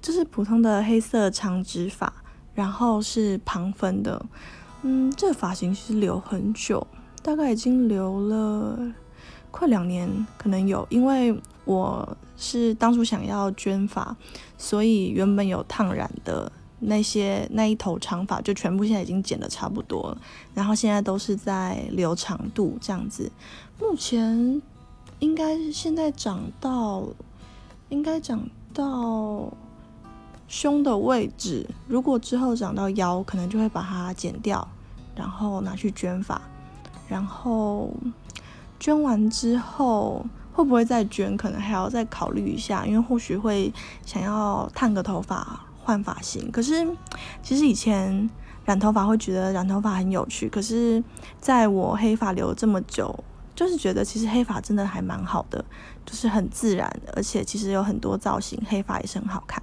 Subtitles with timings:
[0.00, 2.12] 就是普通的黑色长直发，
[2.54, 4.24] 然后是旁分的。
[4.82, 6.86] 嗯，这个发型其实留很久，
[7.22, 8.78] 大概已经留了
[9.50, 10.86] 快两年，可能有。
[10.88, 14.16] 因为我是当初想要捐发，
[14.56, 20.20] 所以原本有烫染的那些那一头长发，就全部现在已经剪的差不多了。
[20.54, 23.30] 然后现在都是在留长度这样子。
[23.78, 24.62] 目前
[25.18, 27.06] 应该现在长到，
[27.90, 29.52] 应该长到。
[30.50, 34.66] 胸的位置，如果之后长到腰，可能就会把它剪掉，
[35.14, 36.42] 然后拿去捐发。
[37.08, 37.94] 然后
[38.80, 41.36] 捐完之后，会不会再捐？
[41.36, 43.72] 可能还要再考虑一下，因为或许会
[44.04, 46.50] 想要烫个头发换发型。
[46.50, 46.84] 可是
[47.44, 48.28] 其实以前
[48.64, 51.00] 染头发会觉得染头发很有趣，可是
[51.38, 53.22] 在我黑发留这么久，
[53.54, 55.64] 就是觉得其实黑发真的还蛮好的，
[56.04, 59.62] 就是很自然，而且其实有很多造型，黑发也是很好看。